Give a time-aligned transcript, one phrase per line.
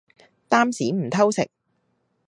[0.49, 1.47] 擔屎唔偷食